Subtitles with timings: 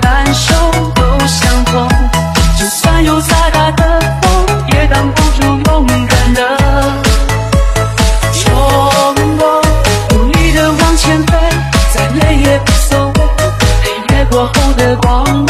[0.00, 0.54] 感受
[0.94, 1.88] 都相同。
[2.58, 6.40] 就算有再大的风，也挡不住勇敢的
[8.32, 9.62] 冲动。
[10.10, 11.38] 努力的往前飞，
[11.92, 13.12] 再累也不怂。
[13.82, 15.49] 黑夜过后的光芒。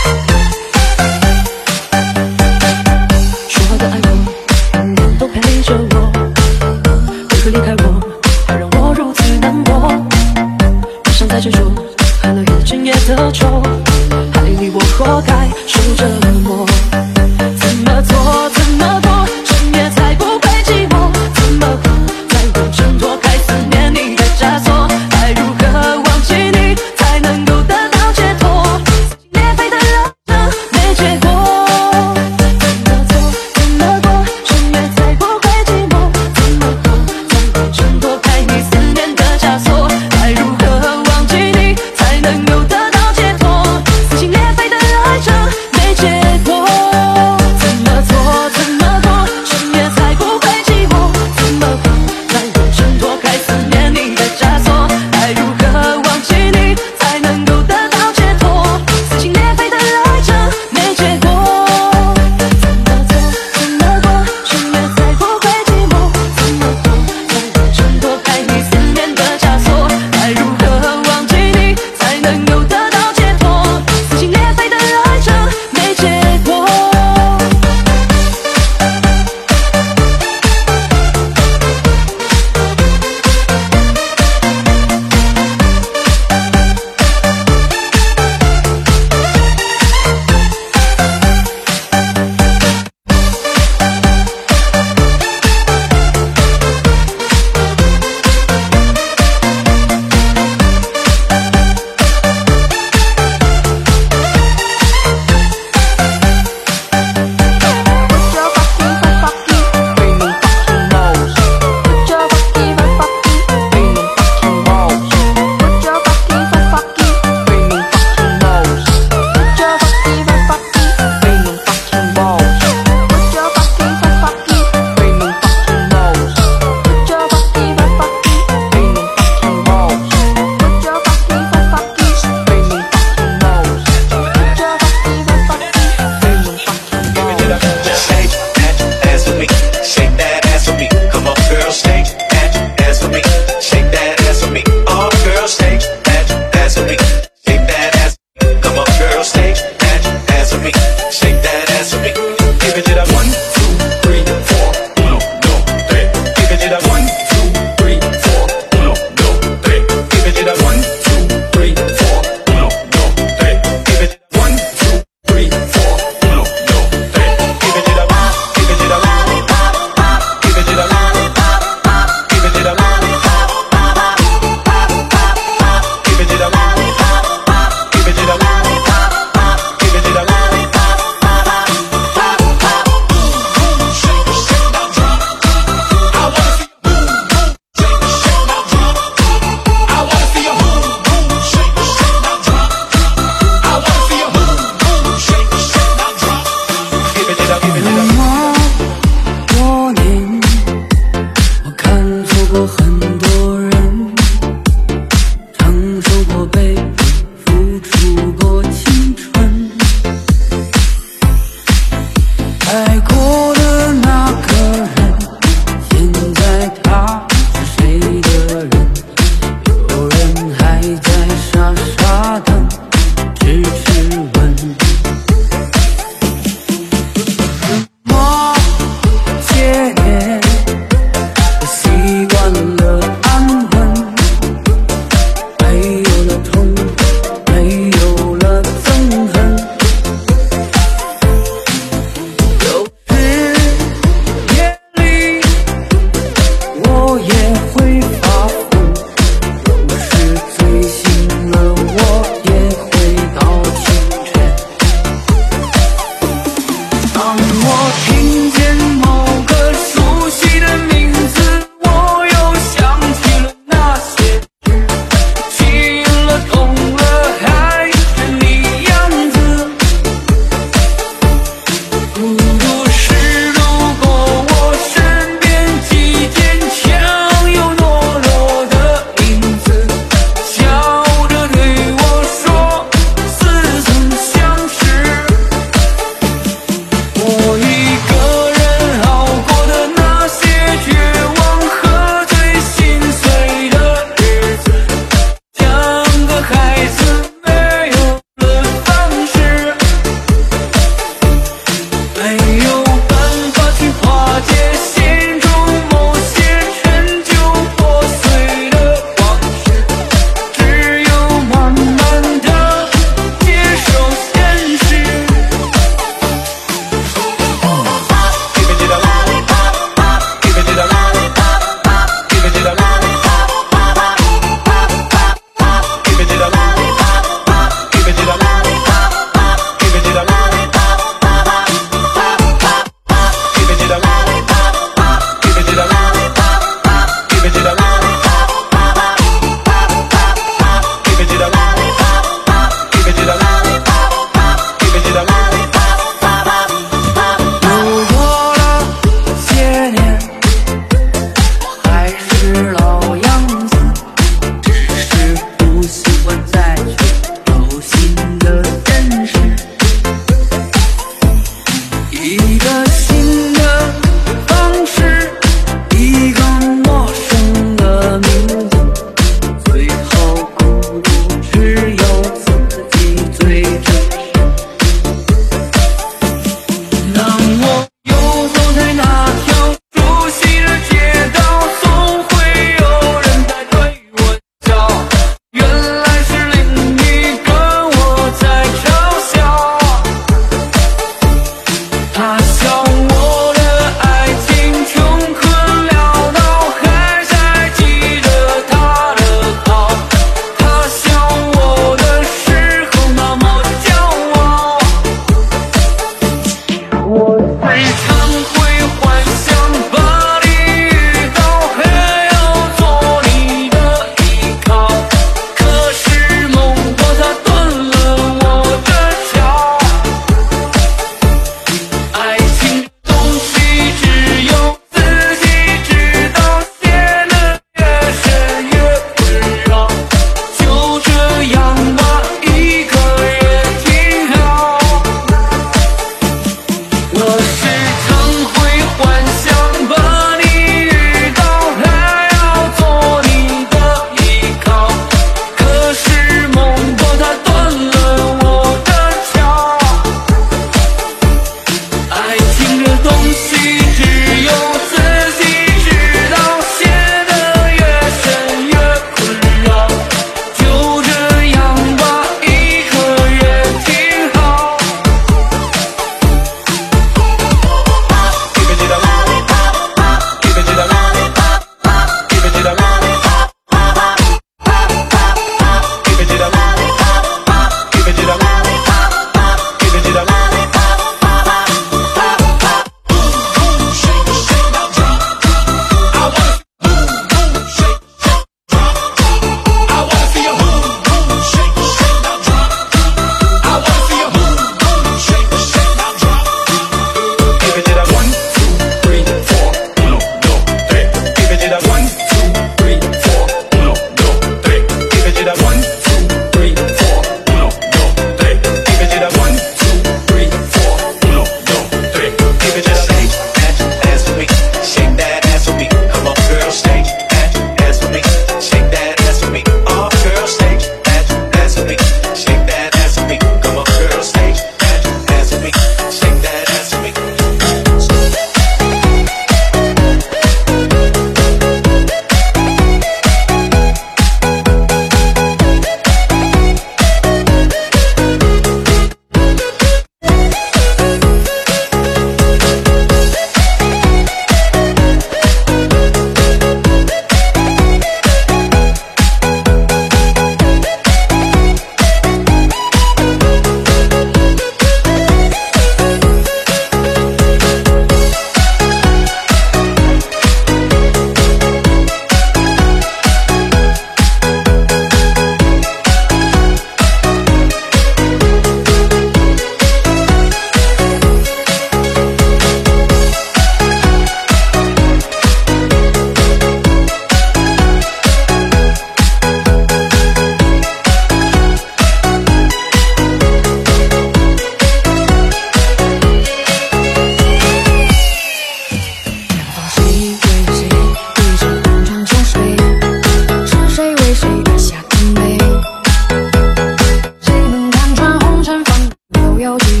[599.71, 600.00] Okay.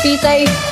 [0.00, 0.71] Be safe.